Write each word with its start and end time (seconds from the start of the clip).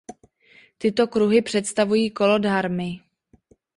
Tyto 0.77 1.07
kruhy 1.07 1.41
představují 1.41 2.11
kolo 2.11 2.39
dharmy. 2.39 2.99